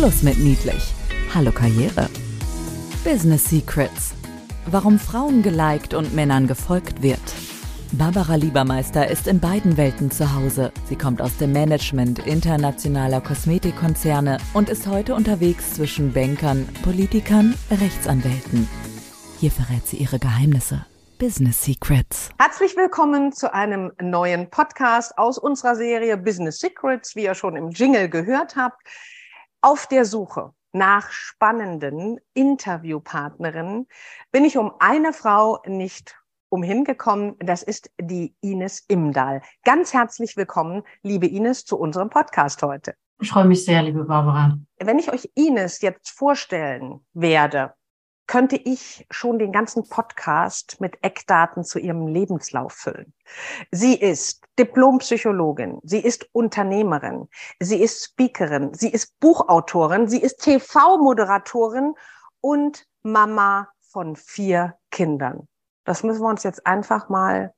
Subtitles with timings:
[0.00, 0.94] Schluss mit niedlich.
[1.34, 2.08] Hallo Karriere.
[3.04, 4.14] Business Secrets.
[4.64, 7.20] Warum Frauen geliked und Männern gefolgt wird.
[7.92, 10.72] Barbara Liebermeister ist in beiden Welten zu Hause.
[10.86, 18.66] Sie kommt aus dem Management internationaler Kosmetikkonzerne und ist heute unterwegs zwischen Bankern, Politikern, Rechtsanwälten.
[19.38, 20.86] Hier verrät sie ihre Geheimnisse.
[21.18, 22.30] Business Secrets.
[22.38, 27.68] Herzlich willkommen zu einem neuen Podcast aus unserer Serie Business Secrets, wie ihr schon im
[27.68, 28.80] Jingle gehört habt.
[29.62, 33.88] Auf der Suche nach spannenden Interviewpartnerinnen
[34.32, 36.16] bin ich um eine Frau nicht
[36.48, 37.36] umhingekommen.
[37.40, 39.42] Das ist die Ines Imdahl.
[39.62, 42.94] Ganz herzlich willkommen, liebe Ines, zu unserem Podcast heute.
[43.20, 44.58] Ich freue mich sehr, liebe Barbara.
[44.78, 47.74] Wenn ich euch Ines jetzt vorstellen werde,
[48.30, 53.12] könnte ich schon den ganzen Podcast mit Eckdaten zu ihrem Lebenslauf füllen.
[53.72, 61.94] Sie ist Diplompsychologin, sie ist Unternehmerin, sie ist Speakerin, sie ist Buchautorin, sie ist TV-Moderatorin
[62.40, 65.48] und Mama von vier Kindern.
[65.82, 67.52] Das müssen wir uns jetzt einfach mal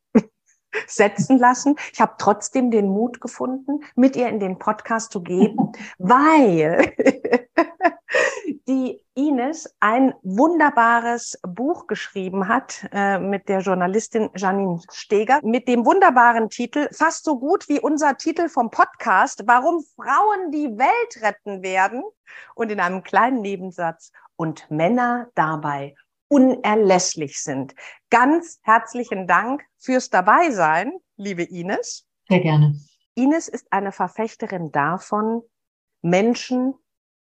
[0.86, 1.76] setzen lassen.
[1.92, 5.56] Ich habe trotzdem den Mut gefunden, mit ihr in den Podcast zu gehen,
[5.98, 6.92] weil
[8.68, 15.84] die Ines ein wunderbares Buch geschrieben hat äh, mit der Journalistin Janine Steger mit dem
[15.84, 21.62] wunderbaren Titel, fast so gut wie unser Titel vom Podcast, warum Frauen die Welt retten
[21.62, 22.02] werden
[22.54, 25.94] und in einem kleinen Nebensatz und Männer dabei
[26.32, 27.74] unerlässlich sind.
[28.08, 32.06] Ganz herzlichen Dank fürs Dabeisein, liebe Ines.
[32.26, 32.74] Sehr gerne.
[33.14, 35.42] Ines ist eine Verfechterin davon,
[36.00, 36.72] Menschen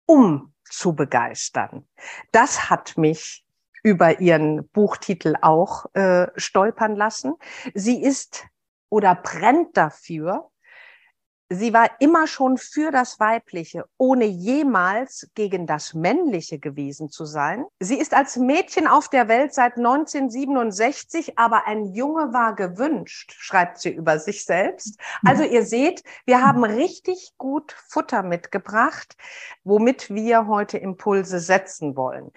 [0.06, 1.86] um zu begeistern.
[2.32, 3.46] Das hat mich
[3.84, 7.34] über ihren Buchtitel auch äh, stolpern lassen.
[7.74, 8.46] Sie ist
[8.88, 10.50] oder brennt dafür,
[11.50, 17.66] sie war immer schon für das Weibliche, ohne jemals gegen das Männliche gewesen zu sein.
[17.80, 23.80] Sie ist als Mädchen auf der Welt seit 1967, aber ein Junge war gewünscht, schreibt
[23.80, 25.00] sie über sich selbst.
[25.26, 29.16] Also ihr seht, wir haben richtig gut Futter mitgebracht,
[29.64, 32.32] womit wir heute Impulse setzen wollen.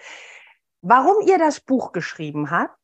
[0.81, 2.77] Warum ihr das Buch geschrieben habt,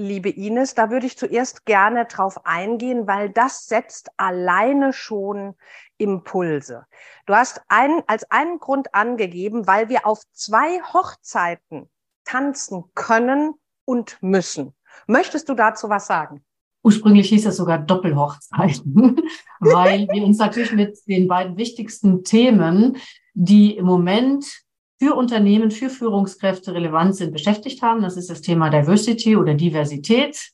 [0.00, 5.54] liebe Ines, da würde ich zuerst gerne drauf eingehen, weil das setzt alleine schon
[5.98, 6.86] Impulse.
[7.26, 11.88] Du hast einen, als einen Grund angegeben, weil wir auf zwei Hochzeiten
[12.24, 14.74] tanzen können und müssen.
[15.06, 16.44] Möchtest du dazu was sagen?
[16.82, 19.20] Ursprünglich hieß es sogar Doppelhochzeiten,
[19.60, 22.96] weil wir uns natürlich mit den beiden wichtigsten Themen,
[23.34, 24.62] die im Moment
[25.00, 28.02] für Unternehmen, für Führungskräfte relevant sind, beschäftigt haben.
[28.02, 30.52] Das ist das Thema Diversity oder Diversität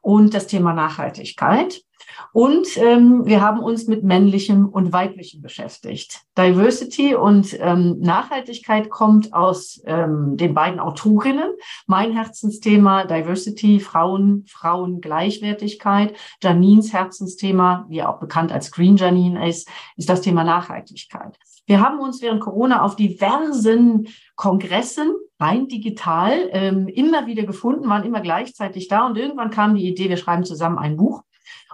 [0.00, 1.82] und das Thema Nachhaltigkeit.
[2.32, 6.22] Und ähm, wir haben uns mit männlichem und weiblichem beschäftigt.
[6.36, 11.50] Diversity und ähm, Nachhaltigkeit kommt aus ähm, den beiden Autorinnen.
[11.86, 16.14] Mein Herzensthema Diversity, Frauen, Frauengleichwertigkeit.
[16.42, 21.38] Janines Herzensthema, wie auch bekannt als Green Janine ist, ist das Thema Nachhaltigkeit.
[21.66, 28.04] Wir haben uns während Corona auf diversen Kongressen, rein digital, ähm, immer wieder gefunden, waren
[28.04, 31.22] immer gleichzeitig da und irgendwann kam die Idee, wir schreiben zusammen ein Buch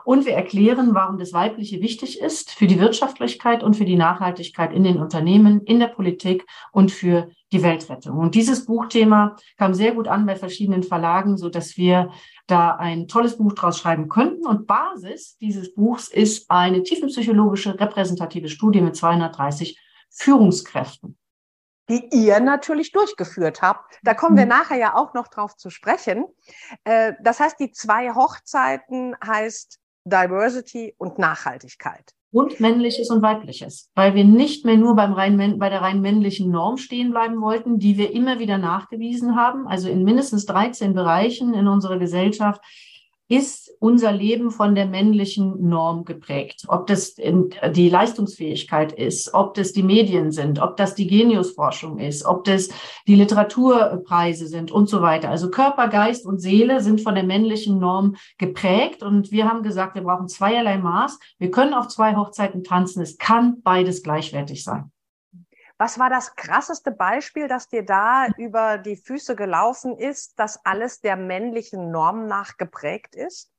[0.06, 4.72] und wir erklären, warum das Weibliche wichtig ist für die Wirtschaftlichkeit und für die Nachhaltigkeit
[4.72, 8.16] in den Unternehmen, in der Politik und für die Weltrettung.
[8.16, 12.10] Und dieses Buchthema kam sehr gut an bei verschiedenen Verlagen, so dass wir
[12.46, 14.46] da ein tolles Buch draus schreiben könnten.
[14.46, 19.76] Und Basis dieses Buchs ist eine tiefenpsychologische repräsentative Studie mit 230
[20.10, 21.18] Führungskräften
[21.88, 24.00] die ihr natürlich durchgeführt habt.
[24.02, 24.50] Da kommen wir mhm.
[24.50, 26.24] nachher ja auch noch drauf zu sprechen.
[26.82, 32.12] Äh, das heißt, die zwei Hochzeiten heißt Diversity und Nachhaltigkeit.
[32.30, 36.50] Und männliches und weibliches, weil wir nicht mehr nur beim rein, bei der rein männlichen
[36.50, 39.66] Norm stehen bleiben wollten, die wir immer wieder nachgewiesen haben.
[39.66, 42.60] Also in mindestens 13 Bereichen in unserer Gesellschaft
[43.28, 46.64] ist unser Leben von der männlichen Norm geprägt.
[46.68, 52.24] Ob das die Leistungsfähigkeit ist, ob das die Medien sind, ob das die Geniusforschung ist,
[52.24, 52.68] ob das
[53.06, 55.30] die Literaturpreise sind und so weiter.
[55.30, 59.02] Also Körper, Geist und Seele sind von der männlichen Norm geprägt.
[59.02, 61.18] Und wir haben gesagt, wir brauchen zweierlei Maß.
[61.38, 63.02] Wir können auf zwei Hochzeiten tanzen.
[63.02, 64.92] Es kann beides gleichwertig sein.
[65.78, 71.00] Was war das krasseste Beispiel, das dir da über die Füße gelaufen ist, dass alles
[71.00, 73.50] der männlichen Norm nach geprägt ist?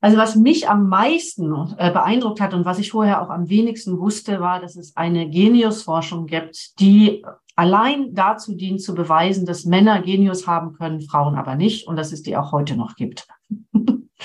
[0.00, 3.98] Also was mich am meisten äh, beeindruckt hat und was ich vorher auch am wenigsten
[4.00, 7.22] wusste, war, dass es eine Geniusforschung gibt, die
[7.60, 12.10] allein dazu dient zu beweisen, dass Männer Genius haben können, Frauen aber nicht und dass
[12.10, 13.26] es die auch heute noch gibt.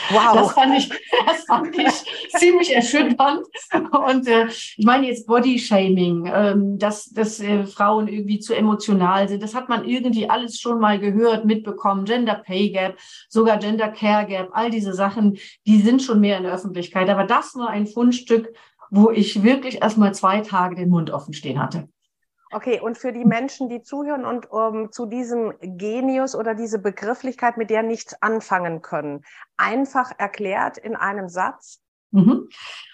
[0.09, 0.33] Wow.
[0.35, 0.89] Das fand ich,
[1.25, 1.93] das fand ich
[2.37, 3.45] ziemlich erschütternd.
[3.73, 9.43] Und äh, ich meine jetzt Bodyshaming, ähm, dass, dass äh, Frauen irgendwie zu emotional sind.
[9.43, 12.05] Das hat man irgendwie alles schon mal gehört, mitbekommen.
[12.05, 12.97] Gender Pay Gap,
[13.27, 17.09] sogar Gender Care Gap, all diese Sachen, die sind schon mehr in der Öffentlichkeit.
[17.09, 18.53] Aber das war ein Fundstück,
[18.91, 21.89] wo ich wirklich erst mal zwei Tage den Mund offen stehen hatte.
[22.51, 27.57] Okay, und für die Menschen, die zuhören und um, zu diesem Genius oder diese Begrifflichkeit,
[27.57, 29.23] mit der nichts anfangen können,
[29.57, 31.81] einfach erklärt in einem Satz?
[32.11, 32.47] Mhm.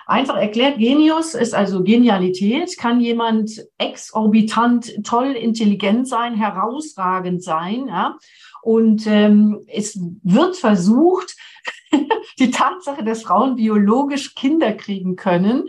[0.08, 2.76] Einfach erklärt, Genius ist also Genialität.
[2.78, 7.88] Kann jemand exorbitant, toll, intelligent sein, herausragend sein.
[7.88, 8.18] Ja?
[8.64, 11.36] Und ähm, es wird versucht,
[12.40, 15.68] die Tatsache, dass Frauen biologisch Kinder kriegen können,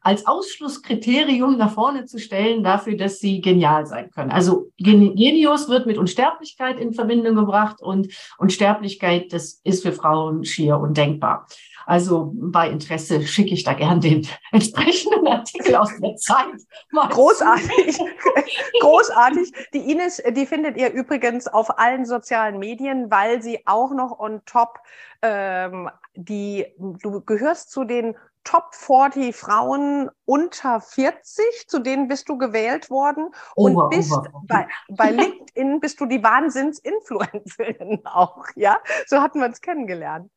[0.00, 4.30] als Ausschlusskriterium nach vorne zu stellen dafür, dass sie genial sein können.
[4.30, 8.08] Also Genius wird mit Unsterblichkeit in Verbindung gebracht und
[8.38, 11.46] Unsterblichkeit, das ist für Frauen schier undenkbar.
[11.86, 16.46] Also bei Interesse schicke ich da gern den entsprechenden Artikel aus der Zeit.
[16.92, 17.98] Großartig,
[18.80, 19.52] großartig.
[19.74, 24.40] Die Ines, die findet ihr übrigens auf allen sozialen Medien, weil sie auch noch on
[24.46, 24.78] top
[25.22, 28.14] ähm, die, du gehörst zu den
[28.44, 34.30] Top 40 Frauen unter 40, zu denen bist du gewählt worden und over, bist over.
[34.46, 38.78] Bei, bei LinkedIn bist du die Wahnsinns-Influencerin auch, ja?
[39.06, 40.30] So hatten wir uns kennengelernt.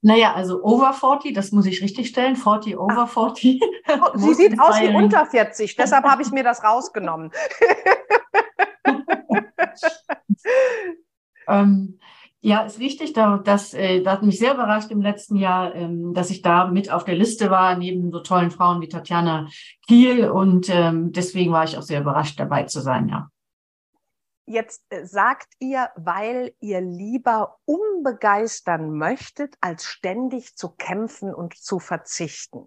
[0.00, 3.60] Naja, also over 40, das muss ich richtig stellen, 40 over 40.
[3.88, 7.30] Oh, sie sieht aus wie unter 40, deshalb habe ich mir das rausgenommen.
[11.48, 12.00] ähm,
[12.44, 13.12] ja, ist richtig.
[13.12, 16.66] Da, das, äh, das hat mich sehr überrascht im letzten Jahr, ähm, dass ich da
[16.66, 19.48] mit auf der Liste war, neben so tollen Frauen wie Tatjana
[19.86, 20.28] Kiel.
[20.28, 23.28] Und ähm, deswegen war ich auch sehr überrascht, dabei zu sein, ja.
[24.44, 31.78] Jetzt äh, sagt ihr, weil ihr lieber umbegeistern möchtet, als ständig zu kämpfen und zu
[31.78, 32.66] verzichten.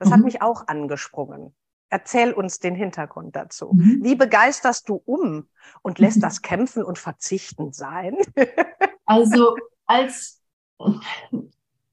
[0.00, 0.14] Das mhm.
[0.14, 1.54] hat mich auch angesprungen.
[1.90, 3.70] Erzähl uns den Hintergrund dazu.
[3.72, 4.00] Mhm.
[4.02, 5.48] Wie begeisterst du um
[5.82, 6.22] und lässt mhm.
[6.22, 8.16] das Kämpfen und Verzichten sein?
[9.04, 9.56] Also
[9.86, 10.42] als,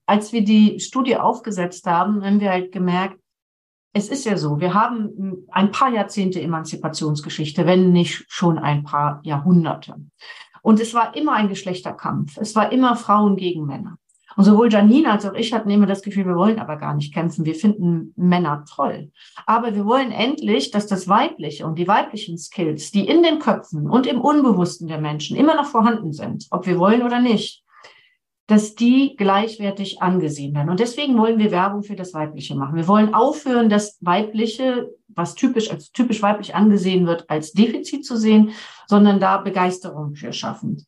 [0.06, 3.20] als wir die Studie aufgesetzt haben, haben wir halt gemerkt,
[3.94, 9.20] es ist ja so, wir haben ein paar Jahrzehnte Emanzipationsgeschichte, wenn nicht schon ein paar
[9.24, 9.96] Jahrhunderte.
[10.62, 12.38] Und es war immer ein Geschlechterkampf.
[12.38, 13.98] Es war immer Frauen gegen Männer.
[14.40, 17.14] Und sowohl Janine als auch ich hatten immer das Gefühl, wir wollen aber gar nicht
[17.14, 17.44] kämpfen.
[17.44, 19.12] Wir finden Männer toll.
[19.46, 23.90] Aber wir wollen endlich, dass das Weibliche und die weiblichen Skills, die in den Köpfen
[23.90, 27.66] und im Unbewussten der Menschen immer noch vorhanden sind, ob wir wollen oder nicht,
[28.50, 30.72] dass die gleichwertig angesehen werden.
[30.72, 32.76] Und deswegen wollen wir Werbung für das Weibliche machen.
[32.76, 38.18] Wir wollen aufhören, das Weibliche, was typisch als typisch weiblich angesehen wird, als Defizit zu
[38.18, 38.54] sehen,
[38.88, 40.84] sondern da Begeisterung für schaffen.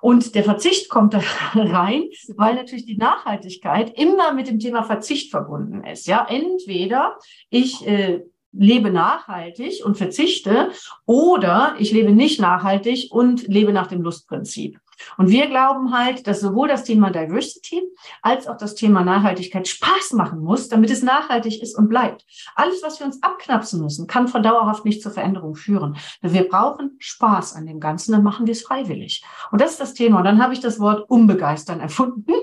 [0.00, 1.20] Und der Verzicht kommt da
[1.54, 2.04] rein,
[2.36, 6.06] weil natürlich die Nachhaltigkeit immer mit dem Thema Verzicht verbunden ist.
[6.06, 7.18] Ja, entweder
[7.50, 8.22] ich äh,
[8.52, 10.70] lebe nachhaltig und verzichte
[11.04, 14.78] oder ich lebe nicht nachhaltig und lebe nach dem Lustprinzip.
[15.16, 17.82] Und wir glauben halt, dass sowohl das Thema Diversity
[18.22, 22.24] als auch das Thema Nachhaltigkeit Spaß machen muss, damit es nachhaltig ist und bleibt.
[22.54, 25.96] Alles, was wir uns abknapsen müssen, kann von dauerhaft nicht zur Veränderung führen.
[26.20, 29.24] Wir brauchen Spaß an dem Ganzen, dann machen wir es freiwillig.
[29.50, 30.18] Und das ist das Thema.
[30.18, 32.32] Und dann habe ich das Wort unbegeistern erfunden.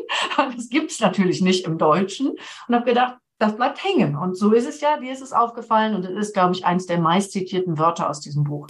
[0.56, 2.30] Das gibt es natürlich nicht im Deutschen.
[2.68, 4.16] Und habe gedacht, das bleibt hängen.
[4.16, 6.86] Und so ist es ja, dir ist es aufgefallen und es ist, glaube ich, eins
[6.86, 8.68] der meistzitierten Wörter aus diesem Buch.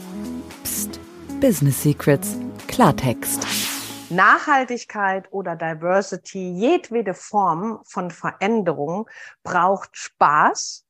[0.63, 1.00] Psst.
[1.41, 2.38] Business Secrets.
[2.67, 3.68] Klartext.
[4.10, 9.10] Nachhaltigkeit oder Diversity, jedwede Form von Veränderung
[9.44, 10.86] braucht Spaß,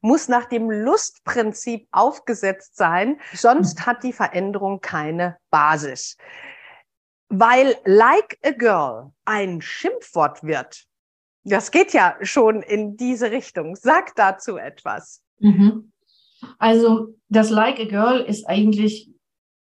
[0.00, 6.16] muss nach dem Lustprinzip aufgesetzt sein, sonst hat die Veränderung keine Basis.
[7.28, 10.86] Weil like a girl ein Schimpfwort wird,
[11.44, 13.74] das geht ja schon in diese Richtung.
[13.76, 15.22] Sag dazu etwas.
[15.38, 15.92] Mhm.
[16.58, 19.11] Also das Like a Girl ist eigentlich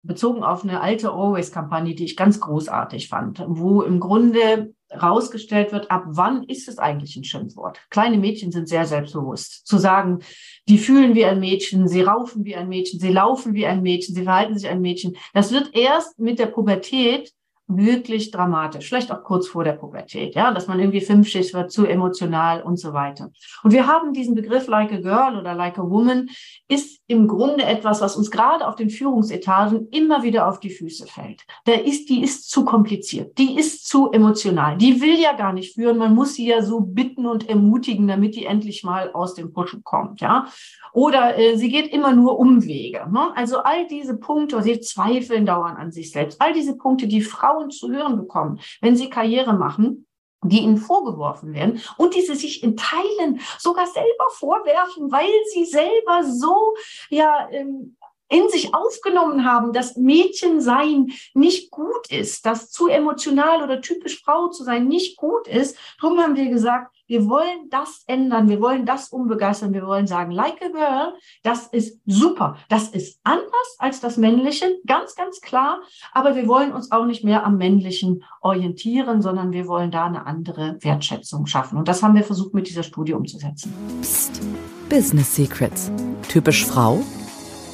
[0.07, 5.91] bezogen auf eine alte Always-Kampagne, die ich ganz großartig fand, wo im Grunde rausgestellt wird,
[5.91, 7.81] ab wann ist es eigentlich ein Schimpfwort?
[7.91, 9.67] Kleine Mädchen sind sehr selbstbewusst.
[9.67, 10.21] Zu sagen,
[10.69, 14.15] die fühlen wie ein Mädchen, sie raufen wie ein Mädchen, sie laufen wie ein Mädchen,
[14.15, 15.17] sie verhalten sich ein Mädchen.
[15.35, 17.33] Das wird erst mit der Pubertät
[17.68, 21.85] wirklich dramatisch, vielleicht auch kurz vor der Pubertät, ja, dass man irgendwie fünfzig wird, zu
[21.85, 23.30] emotional und so weiter.
[23.64, 26.28] Und wir haben diesen Begriff like a girl oder like a woman
[26.68, 31.06] ist im Grunde etwas, was uns gerade auf den Führungsetagen immer wieder auf die Füße
[31.06, 31.42] fällt.
[31.66, 35.75] Der ist, die ist zu kompliziert, die ist zu emotional, die will ja gar nicht
[35.75, 39.52] führen, man muss sie ja so bitten und ermutigen, damit die endlich mal aus dem
[39.52, 40.46] Pushen kommt, ja.
[40.92, 43.06] Oder äh, sie geht immer nur Umwege.
[43.11, 43.30] Ne?
[43.35, 47.56] Also all diese Punkte, sie zweifeln dauernd an sich selbst, all diese Punkte, die Frauen
[47.71, 50.07] zu hören bekommen, wenn sie Karriere machen,
[50.43, 55.65] die ihnen vorgeworfen werden und die sie sich in Teilen sogar selber vorwerfen, weil sie
[55.65, 56.75] selber so
[57.11, 57.97] ja ähm,
[58.29, 64.49] in sich aufgenommen haben, dass Mädchensein nicht gut ist, dass zu emotional oder typisch Frau
[64.49, 65.79] zu sein nicht gut ist.
[66.01, 70.33] Darum haben wir gesagt, wir wollen das ändern, wir wollen das umbegeistern, wir wollen sagen,
[70.33, 75.81] like a girl, das ist super, das ist anders als das Männliche, ganz, ganz klar,
[76.13, 80.27] aber wir wollen uns auch nicht mehr am Männlichen orientieren, sondern wir wollen da eine
[80.27, 81.79] andere Wertschätzung schaffen.
[81.79, 83.73] Und das haben wir versucht mit dieser Studie umzusetzen.
[84.01, 84.41] Psst.
[84.89, 85.91] Business Secrets.
[86.29, 87.03] Typisch Frau?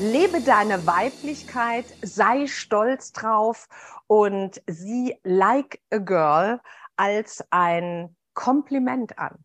[0.01, 3.69] Lebe deine Weiblichkeit, sei stolz drauf
[4.07, 6.61] und sieh like a girl
[6.97, 9.45] als ein Kompliment an.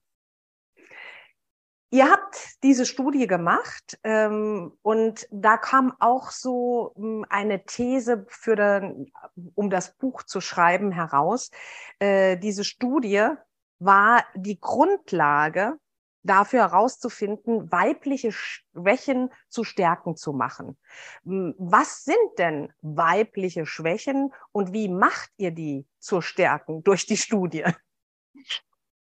[1.89, 8.58] Ihr habt diese Studie gemacht ähm, und da kam auch so ähm, eine These für
[8.58, 9.10] den,
[9.56, 11.50] um das Buch zu schreiben heraus.
[12.00, 13.29] Äh, diese Studie
[13.79, 15.77] war die Grundlage
[16.24, 20.77] dafür herauszufinden, weibliche Schwächen zu Stärken zu machen.
[21.24, 27.63] Was sind denn weibliche Schwächen und wie macht ihr die zur Stärken durch die Studie?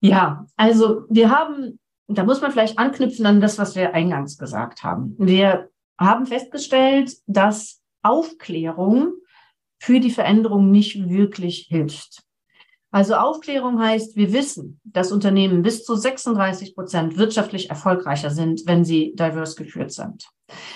[0.01, 4.84] Ja, also wir haben, da muss man vielleicht anknüpfen an das, was wir eingangs gesagt
[4.84, 5.15] haben.
[5.17, 9.13] Wir haben festgestellt, dass Aufklärung
[9.79, 12.24] für die Veränderung nicht wirklich hilft.
[12.91, 18.83] Also Aufklärung heißt, wir wissen, dass Unternehmen bis zu 36 Prozent wirtschaftlich erfolgreicher sind, wenn
[18.83, 20.27] sie diverse geführt sind.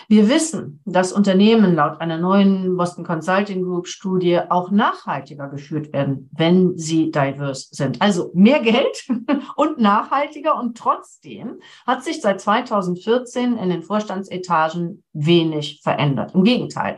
[0.08, 6.30] Wir wissen, dass Unternehmen laut einer neuen Boston Consulting Group Studie auch nachhaltiger geführt werden,
[6.32, 8.02] wenn sie diverse sind.
[8.02, 9.06] Also mehr Geld
[9.58, 10.58] und nachhaltiger.
[10.58, 16.34] Und trotzdem hat sich seit 2014 in den Vorstandsetagen wenig verändert.
[16.34, 16.98] Im Gegenteil.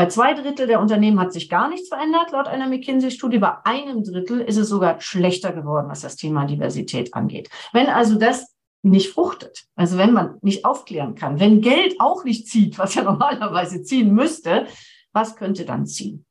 [0.00, 3.36] Bei zwei Drittel der Unternehmen hat sich gar nichts verändert, laut einer McKinsey-Studie.
[3.36, 7.50] Bei einem Drittel ist es sogar schlechter geworden, was das Thema Diversität angeht.
[7.74, 12.48] Wenn also das nicht fruchtet, also wenn man nicht aufklären kann, wenn Geld auch nicht
[12.48, 14.68] zieht, was ja normalerweise ziehen müsste,
[15.12, 16.24] was könnte dann ziehen?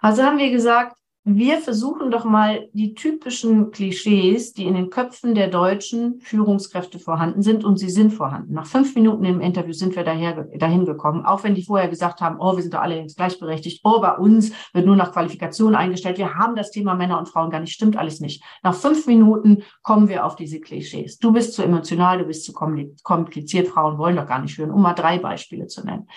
[0.00, 5.36] Also haben wir gesagt, wir versuchen doch mal die typischen Klischees, die in den Köpfen
[5.36, 8.54] der deutschen Führungskräfte vorhanden sind, und sie sind vorhanden.
[8.54, 12.20] Nach fünf Minuten im Interview sind wir daher, dahin gekommen, auch wenn die vorher gesagt
[12.20, 15.76] haben, oh, wir sind doch alle längst gleichberechtigt, oh, bei uns wird nur nach Qualifikation
[15.76, 18.42] eingestellt, wir haben das Thema Männer und Frauen gar nicht, stimmt alles nicht.
[18.64, 21.18] Nach fünf Minuten kommen wir auf diese Klischees.
[21.18, 24.82] Du bist zu emotional, du bist zu kompliziert, Frauen wollen doch gar nicht hören, um
[24.82, 26.08] mal drei Beispiele zu nennen.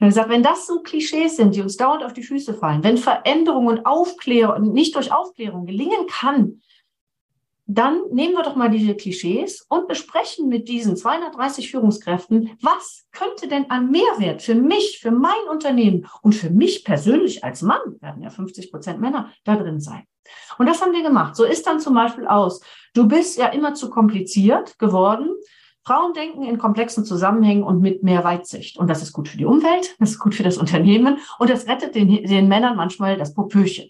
[0.00, 2.84] Und er gesagt, wenn das so Klischees sind, die uns dauernd auf die Füße fallen,
[2.84, 6.60] wenn Veränderung und Aufklärung nicht durch Aufklärung gelingen kann,
[7.70, 13.46] dann nehmen wir doch mal diese Klischees und besprechen mit diesen 230 Führungskräften, was könnte
[13.46, 18.22] denn an Mehrwert für mich, für mein Unternehmen und für mich persönlich als Mann, werden
[18.22, 20.04] ja 50 Prozent Männer, da drin sein.
[20.58, 21.36] Und das haben wir gemacht.
[21.36, 22.62] So ist dann zum Beispiel aus,
[22.94, 25.28] du bist ja immer zu kompliziert geworden,
[25.88, 28.76] Frauen denken in komplexen Zusammenhängen und mit mehr Weitsicht.
[28.76, 31.66] Und das ist gut für die Umwelt, das ist gut für das Unternehmen und das
[31.66, 33.88] rettet den, den Männern manchmal das Popöchen.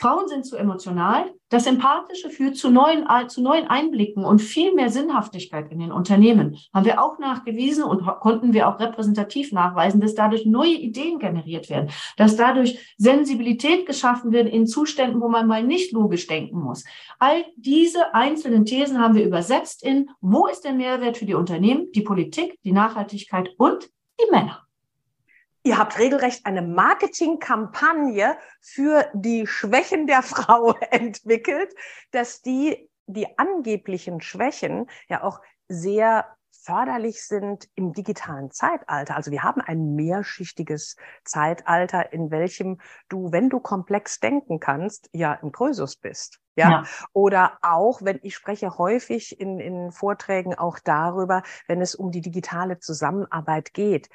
[0.00, 1.34] Frauen sind zu emotional.
[1.50, 6.56] Das Empathische führt zu neuen, zu neuen Einblicken und viel mehr Sinnhaftigkeit in den Unternehmen.
[6.72, 11.68] Haben wir auch nachgewiesen und konnten wir auch repräsentativ nachweisen, dass dadurch neue Ideen generiert
[11.68, 16.82] werden, dass dadurch Sensibilität geschaffen wird in Zuständen, wo man mal nicht logisch denken muss.
[17.18, 21.92] All diese einzelnen Thesen haben wir übersetzt in, wo ist der Mehrwert für die Unternehmen,
[21.92, 24.66] die Politik, die Nachhaltigkeit und die Männer.
[25.62, 31.74] Ihr habt regelrecht eine Marketingkampagne für die Schwächen der Frau entwickelt,
[32.10, 36.26] dass die, die angeblichen Schwächen ja auch sehr
[36.62, 39.16] förderlich sind im digitalen Zeitalter.
[39.16, 45.34] Also wir haben ein mehrschichtiges Zeitalter, in welchem du, wenn du komplex denken kannst, ja
[45.34, 46.40] im Krösus bist.
[46.56, 46.70] Ja?
[46.70, 46.84] ja?
[47.12, 52.20] Oder auch, wenn ich spreche häufig in, in Vorträgen auch darüber, wenn es um die
[52.20, 54.10] digitale Zusammenarbeit geht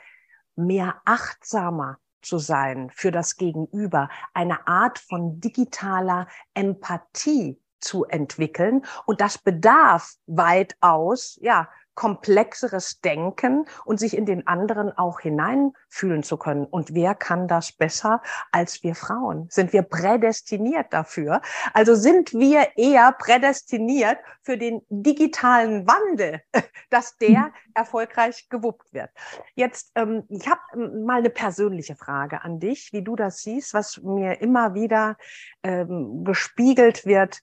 [0.55, 8.83] mehr achtsamer zu sein für das Gegenüber, eine Art von digitaler Empathie zu entwickeln.
[9.05, 16.37] Und das bedarf weitaus, ja, komplexeres Denken und sich in den anderen auch hineinfühlen zu
[16.37, 16.65] können.
[16.65, 18.21] Und wer kann das besser
[18.51, 19.47] als wir Frauen?
[19.49, 21.41] Sind wir prädestiniert dafür?
[21.73, 26.41] Also sind wir eher prädestiniert für den digitalen Wandel,
[26.89, 27.53] dass der mhm.
[27.73, 29.09] erfolgreich gewuppt wird.
[29.55, 33.73] Jetzt, ähm, ich habe ähm, mal eine persönliche Frage an dich, wie du das siehst,
[33.73, 35.17] was mir immer wieder
[35.63, 37.41] ähm, gespiegelt wird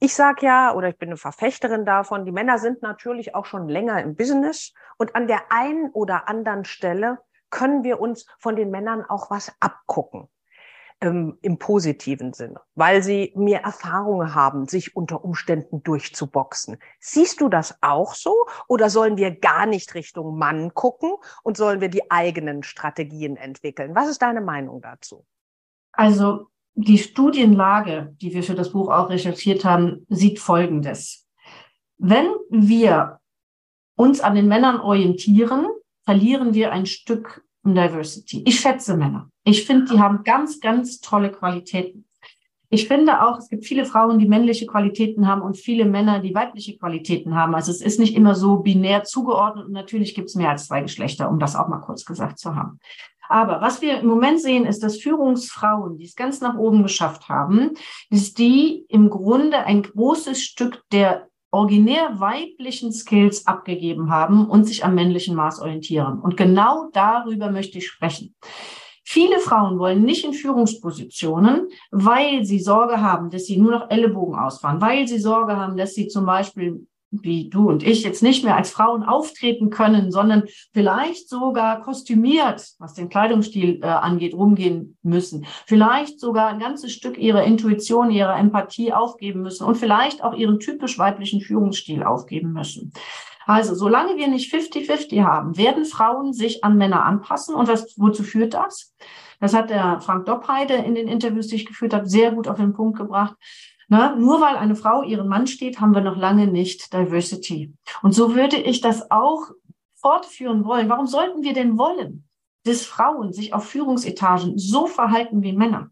[0.00, 3.68] ich sage ja, oder ich bin eine Verfechterin davon, die Männer sind natürlich auch schon
[3.68, 7.18] länger im Business und an der einen oder anderen Stelle
[7.50, 10.28] können wir uns von den Männern auch was abgucken.
[11.00, 16.78] ähm, im positiven Sinne, weil sie mehr Erfahrungen haben, sich unter Umständen durchzuboxen.
[17.00, 18.34] Siehst du das auch so
[18.66, 21.12] oder sollen wir gar nicht Richtung Mann gucken
[21.42, 23.94] und sollen wir die eigenen Strategien entwickeln?
[23.94, 25.24] Was ist deine Meinung dazu?
[25.92, 26.48] Also
[26.80, 31.26] die Studienlage, die wir für das Buch auch recherchiert haben, sieht Folgendes.
[31.98, 33.18] Wenn wir
[33.96, 35.66] uns an den Männern orientieren,
[36.04, 38.44] verlieren wir ein Stück Diversity.
[38.46, 39.28] Ich schätze Männer.
[39.42, 42.06] Ich finde, die haben ganz, ganz tolle Qualitäten.
[42.70, 46.34] Ich finde auch, es gibt viele Frauen, die männliche Qualitäten haben und viele Männer, die
[46.34, 47.54] weibliche Qualitäten haben.
[47.54, 50.82] Also es ist nicht immer so binär zugeordnet und natürlich gibt es mehr als zwei
[50.82, 52.78] Geschlechter, um das auch mal kurz gesagt zu haben.
[53.28, 57.28] Aber was wir im Moment sehen, ist, dass Führungsfrauen, die es ganz nach oben geschafft
[57.28, 57.74] haben,
[58.10, 64.84] ist die im Grunde ein großes Stück der originär weiblichen Skills abgegeben haben und sich
[64.84, 66.20] am männlichen Maß orientieren.
[66.20, 68.34] Und genau darüber möchte ich sprechen.
[69.10, 74.38] Viele Frauen wollen nicht in Führungspositionen, weil sie Sorge haben, dass sie nur noch Ellenbogen
[74.38, 78.44] ausfahren, weil sie Sorge haben, dass sie zum Beispiel wie du und ich jetzt nicht
[78.44, 84.96] mehr als Frauen auftreten können, sondern vielleicht sogar kostümiert, was den Kleidungsstil äh, angeht, rumgehen
[85.02, 85.46] müssen.
[85.66, 90.60] Vielleicht sogar ein ganzes Stück ihrer Intuition, ihrer Empathie aufgeben müssen und vielleicht auch ihren
[90.60, 92.92] typisch weiblichen Führungsstil aufgeben müssen.
[93.46, 97.54] Also, solange wir nicht 50-50 haben, werden Frauen sich an Männer anpassen.
[97.54, 98.94] Und was, wozu führt das?
[99.40, 102.58] Das hat der Frank Doppheide in den Interviews, die ich geführt habe, sehr gut auf
[102.58, 103.36] den Punkt gebracht.
[103.88, 107.74] Na, nur weil eine Frau ihren Mann steht, haben wir noch lange nicht Diversity.
[108.02, 109.50] Und so würde ich das auch
[109.96, 110.90] fortführen wollen.
[110.90, 112.28] Warum sollten wir denn wollen,
[112.64, 115.90] dass Frauen sich auf Führungsetagen so verhalten wie Männer?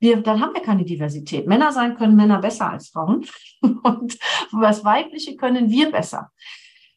[0.00, 1.46] Wir, dann haben wir keine Diversität.
[1.46, 3.24] Männer sein können Männer besser als Frauen.
[3.60, 4.18] Und
[4.50, 6.32] was Weibliche können wir besser.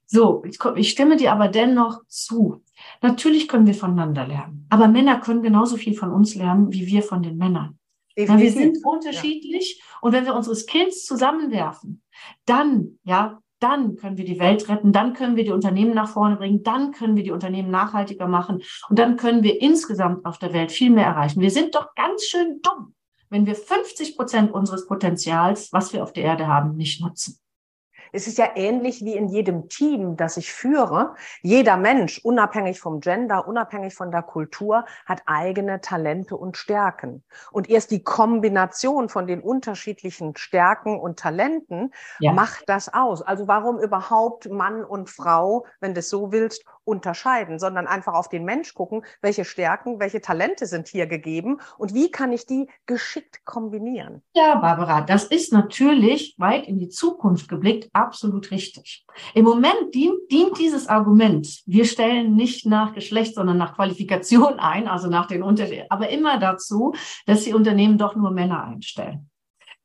[0.07, 2.63] So, ich, ich stimme dir aber dennoch zu.
[3.03, 4.65] Natürlich können wir voneinander lernen.
[4.71, 7.77] Aber Männer können genauso viel von uns lernen, wie wir von den Männern.
[8.17, 9.97] Ja, wir sind unterschiedlich ja.
[10.01, 12.01] und wenn wir unsere Skills zusammenwerfen,
[12.45, 16.35] dann, ja, dann können wir die Welt retten, dann können wir die Unternehmen nach vorne
[16.35, 20.53] bringen, dann können wir die Unternehmen nachhaltiger machen und dann können wir insgesamt auf der
[20.53, 21.41] Welt viel mehr erreichen.
[21.41, 22.93] Wir sind doch ganz schön dumm,
[23.29, 27.39] wenn wir 50 Prozent unseres Potenzials, was wir auf der Erde haben, nicht nutzen.
[28.11, 31.15] Es ist ja ähnlich wie in jedem Team, das ich führe.
[31.41, 37.23] Jeder Mensch, unabhängig vom Gender, unabhängig von der Kultur, hat eigene Talente und Stärken.
[37.51, 42.33] Und erst die Kombination von den unterschiedlichen Stärken und Talenten ja.
[42.33, 43.21] macht das aus.
[43.21, 48.29] Also warum überhaupt Mann und Frau, wenn du es so willst, unterscheiden, sondern einfach auf
[48.29, 52.69] den Mensch gucken, welche Stärken, welche Talente sind hier gegeben und wie kann ich die
[52.85, 54.21] geschickt kombinieren?
[54.33, 59.05] Ja, Barbara, das ist natürlich weit in die Zukunft geblickt absolut richtig.
[59.33, 64.87] Im Moment dient, dient dieses Argument, wir stellen nicht nach Geschlecht, sondern nach Qualifikation ein,
[64.87, 66.93] also nach den Unterschieden, aber immer dazu,
[67.25, 69.29] dass die Unternehmen doch nur Männer einstellen.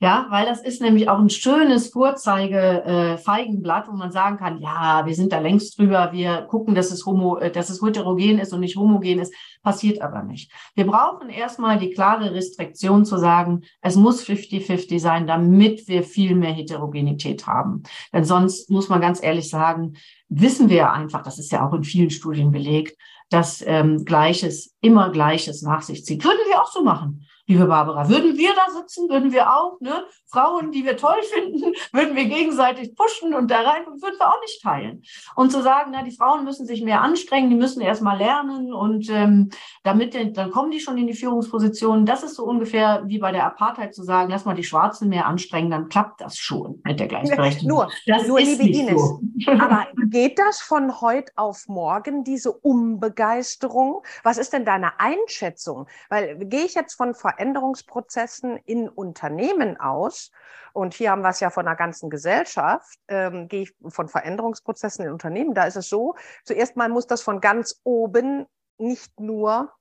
[0.03, 5.05] Ja, weil das ist nämlich auch ein schönes Vorzeige-Feigenblatt, äh, wo man sagen kann, ja,
[5.05, 8.55] wir sind da längst drüber, wir gucken, dass es homo, äh, dass es heterogen ist
[8.55, 10.51] und nicht homogen ist, passiert aber nicht.
[10.75, 16.35] Wir brauchen erstmal die klare Restriktion zu sagen, es muss 50-50 sein, damit wir viel
[16.35, 17.83] mehr Heterogenität haben.
[18.11, 19.99] Denn sonst muss man ganz ehrlich sagen,
[20.31, 22.97] wissen wir einfach, das ist ja auch in vielen Studien belegt,
[23.31, 26.25] dass ähm, Gleiches immer Gleiches nach sich zieht.
[26.25, 28.09] Würden wir auch so machen liebe Barbara.
[28.09, 30.05] Würden wir da sitzen, würden wir auch, ne?
[30.29, 34.41] Frauen, die wir toll finden, würden wir gegenseitig pushen und da rein, würden wir auch
[34.41, 35.03] nicht teilen.
[35.35, 38.73] Und zu sagen, na, die Frauen müssen sich mehr anstrengen, die müssen erst mal lernen
[38.73, 39.51] und ähm,
[39.83, 42.07] damit, dann kommen die schon in die Führungspositionen.
[42.07, 45.27] Das ist so ungefähr wie bei der Apartheid zu sagen, lass mal die Schwarzen mehr
[45.27, 47.69] anstrengen, dann klappt das schon mit der Gleichberechtigung.
[47.69, 49.01] Nur, das nur liebe Ines.
[49.01, 49.21] So.
[49.59, 52.53] Aber geht das von heute auf morgen, diese
[53.21, 54.03] Umbegeisterung?
[54.23, 55.87] Was ist denn deine Einschätzung?
[56.09, 60.31] Weil gehe ich jetzt von Ver Veränderungsprozessen in Unternehmen aus.
[60.73, 65.05] Und hier haben wir es ja von der ganzen Gesellschaft, ähm, gehe ich von Veränderungsprozessen
[65.05, 65.55] in Unternehmen.
[65.55, 68.47] Da ist es so, zuerst mal muss das von ganz oben
[68.79, 69.73] nicht nur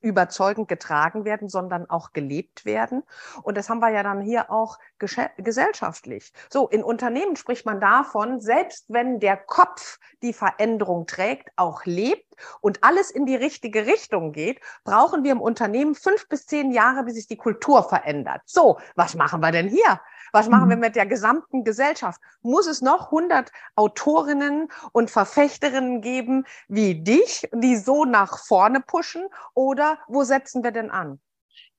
[0.00, 3.02] überzeugend getragen werden, sondern auch gelebt werden.
[3.42, 6.32] Und das haben wir ja dann hier auch gesellschaftlich.
[6.50, 12.36] So, in Unternehmen spricht man davon, selbst wenn der Kopf die Veränderung trägt, auch lebt
[12.60, 17.04] und alles in die richtige Richtung geht, brauchen wir im Unternehmen fünf bis zehn Jahre,
[17.04, 18.42] bis sich die Kultur verändert.
[18.46, 20.00] So, was machen wir denn hier?
[20.32, 20.82] Was machen wir mhm.
[20.82, 22.20] mit der gesamten Gesellschaft?
[22.42, 29.26] Muss es noch 100 Autorinnen und Verfechterinnen geben wie dich, die so nach vorne pushen?
[29.54, 31.20] Oder wo setzen wir denn an?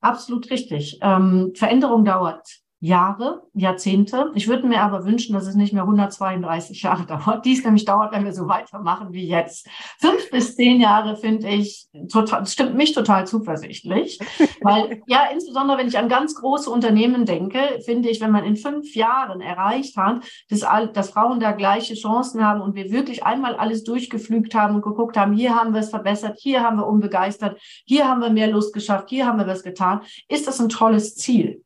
[0.02, 1.00] Absolut richtig.
[1.02, 4.32] Ähm, Veränderung dauert Jahre, Jahrzehnte.
[4.36, 7.46] Ich würde mir aber wünschen, dass es nicht mehr 132 Jahre dauert.
[7.46, 9.68] Dies nämlich dauert, wenn wir so weitermachen wie jetzt.
[10.00, 14.20] Fünf bis zehn Jahre finde ich total, stimmt mich total zuversichtlich.
[14.62, 18.56] Weil, ja, insbesondere wenn ich an ganz große Unternehmen denke, finde ich, wenn man in
[18.56, 23.56] fünf Jahren erreicht hat, dass, dass Frauen da gleiche Chancen haben und wir wirklich einmal
[23.56, 27.60] alles durchgeflügt haben und geguckt haben, hier haben wir es verbessert, hier haben wir unbegeistert,
[27.86, 31.16] hier haben wir mehr Lust geschafft, hier haben wir was getan, ist das ein tolles
[31.16, 31.62] Ziel.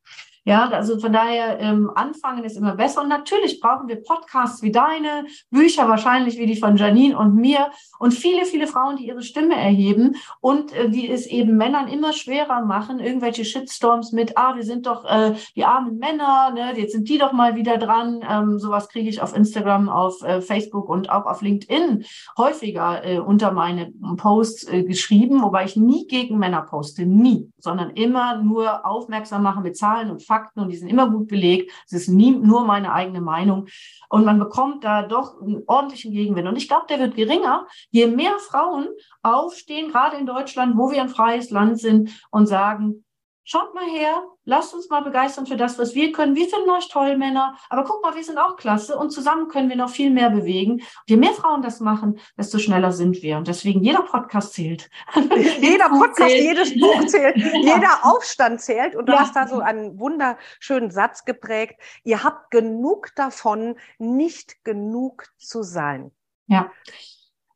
[0.46, 3.02] Ja, also von daher, ähm, anfangen ist immer besser.
[3.02, 7.72] Und natürlich brauchen wir Podcasts wie deine, Bücher wahrscheinlich wie die von Janine und mir
[7.98, 12.12] und viele, viele Frauen, die ihre Stimme erheben und äh, die es eben Männern immer
[12.12, 16.92] schwerer machen, irgendwelche Shitstorms mit, ah, wir sind doch äh, die armen Männer, ne, jetzt
[16.92, 18.22] sind die doch mal wieder dran.
[18.30, 22.04] Ähm, sowas kriege ich auf Instagram, auf äh, Facebook und auch auf LinkedIn
[22.38, 27.92] häufiger äh, unter meine Posts äh, geschrieben, wobei ich nie gegen Männer poste, nie, sondern
[27.92, 31.72] immer nur aufmerksam machen mit Zahlen und Fakten Fakten und die sind immer gut belegt.
[31.86, 33.68] Es ist nie nur meine eigene Meinung.
[34.10, 36.48] Und man bekommt da doch einen ordentlichen Gegenwind.
[36.48, 38.88] Und ich glaube, der wird geringer, je mehr Frauen
[39.22, 43.04] aufstehen, gerade in Deutschland, wo wir ein freies Land sind und sagen,
[43.46, 46.36] Schaut mal her, lasst uns mal begeistern für das, was wir können.
[46.36, 49.68] Wir finden euch toll, Männer, aber guck mal, wir sind auch klasse und zusammen können
[49.68, 50.74] wir noch viel mehr bewegen.
[50.74, 53.38] Und je mehr Frauen das machen, desto schneller sind wir.
[53.38, 54.90] Und deswegen jeder Podcast zählt.
[55.60, 56.42] jeder Podcast, zählt.
[56.42, 58.96] jedes Buch zählt, jeder Aufstand zählt.
[58.96, 59.20] Und du ja.
[59.20, 61.76] hast da so einen wunderschönen Satz geprägt.
[62.06, 66.12] Ihr habt genug davon, nicht genug zu sein.
[66.48, 66.72] Ja.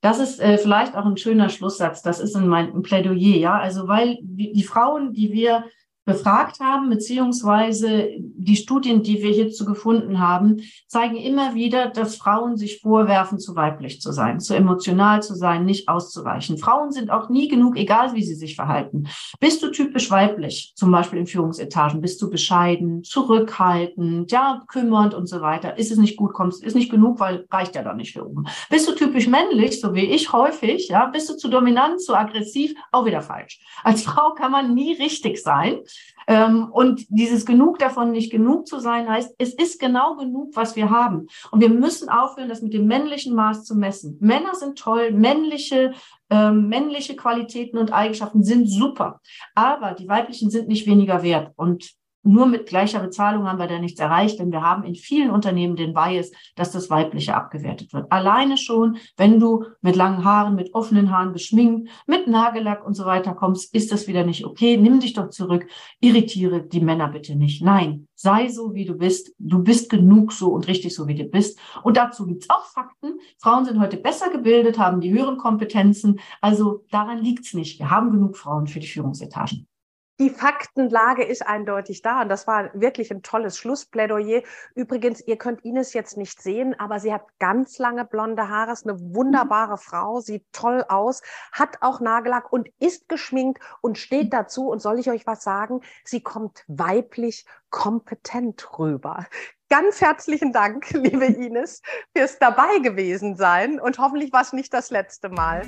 [0.02, 2.02] Das ist äh, vielleicht auch ein schöner Schlusssatz.
[2.02, 3.60] Das ist in meinem Plädoyer, ja.
[3.60, 5.66] Also weil die, die Frauen, die wir
[6.06, 8.10] befragt haben, beziehungsweise
[8.48, 13.56] die Studien, die wir hierzu gefunden haben, zeigen immer wieder, dass Frauen sich vorwerfen, zu
[13.56, 16.58] weiblich zu sein, zu emotional zu sein, nicht auszuweichen.
[16.58, 19.08] Frauen sind auch nie genug, egal wie sie sich verhalten.
[19.40, 25.28] Bist du typisch weiblich, zum Beispiel in Führungsetagen, bist du bescheiden, zurückhaltend, ja, kümmernd und
[25.28, 28.14] so weiter, ist es nicht gut, kommst, ist nicht genug, weil reicht ja dann nicht
[28.14, 28.46] für oben.
[28.70, 32.74] Bist du typisch männlich, so wie ich häufig, ja, bist du zu dominant, zu aggressiv,
[32.92, 33.60] auch wieder falsch.
[33.84, 35.80] Als Frau kann man nie richtig sein.
[36.30, 40.76] Ähm, und dieses genug davon nicht genug zu sein, heißt, es ist genau genug, was
[40.76, 41.28] wir haben.
[41.52, 44.18] Und wir müssen aufhören, das mit dem männlichen Maß zu messen.
[44.20, 45.94] Männer sind toll, männliche,
[46.30, 49.22] ähm, männliche Qualitäten und Eigenschaften sind super.
[49.56, 51.52] Aber die weiblichen sind nicht weniger wert.
[51.56, 51.97] Und
[52.28, 55.76] nur mit gleicher Bezahlung haben wir da nichts erreicht, denn wir haben in vielen Unternehmen
[55.76, 58.12] den Bias, dass das Weibliche abgewertet wird.
[58.12, 63.06] Alleine schon, wenn du mit langen Haaren, mit offenen Haaren geschminkt, mit Nagellack und so
[63.06, 64.78] weiter kommst, ist das wieder nicht okay.
[64.78, 65.68] Nimm dich doch zurück.
[66.00, 67.64] Irritiere die Männer bitte nicht.
[67.64, 69.34] Nein, sei so, wie du bist.
[69.40, 71.60] Du bist genug so und richtig so, wie du bist.
[71.84, 73.20] Und dazu gibt's auch Fakten.
[73.38, 76.20] Frauen sind heute besser gebildet, haben die höheren Kompetenzen.
[76.42, 77.80] Also daran liegt's nicht.
[77.80, 79.68] Wir haben genug Frauen für die Führungsetagen
[80.20, 84.42] die Faktenlage ist eindeutig da und das war wirklich ein tolles Schlussplädoyer.
[84.74, 88.88] Übrigens, ihr könnt Ines jetzt nicht sehen, aber sie hat ganz lange blonde Haare, ist
[88.88, 89.78] eine wunderbare mhm.
[89.78, 94.70] Frau, sieht toll aus, hat auch Nagellack und ist geschminkt und steht dazu.
[94.70, 95.82] Und soll ich euch was sagen?
[96.04, 99.28] Sie kommt weiblich kompetent rüber.
[99.70, 101.84] Ganz herzlichen Dank, liebe Ines,
[102.16, 105.64] fürs dabei gewesen sein und hoffentlich war es nicht das letzte Mal.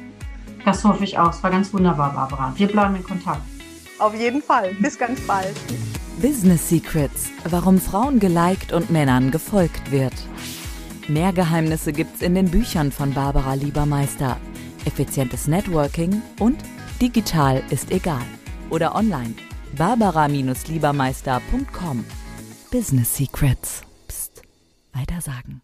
[0.66, 1.30] Das hoffe ich auch.
[1.30, 2.54] Es war ganz wunderbar, Barbara.
[2.56, 3.42] Wir bleiben in Kontakt.
[4.00, 4.74] Auf jeden Fall.
[4.80, 5.56] Bis ganz bald.
[6.22, 10.14] Business Secrets, warum Frauen geliked und Männern gefolgt wird.
[11.08, 14.36] Mehr Geheimnisse gibt's in den Büchern von Barbara Liebermeister.
[14.86, 16.58] Effizientes Networking und
[17.02, 18.26] digital ist egal.
[18.70, 19.34] Oder online.
[19.78, 22.06] Barbara-Liebermeister.com.
[22.72, 23.84] Business Secrets.
[24.08, 24.42] Psst.
[24.94, 25.62] Weiter sagen.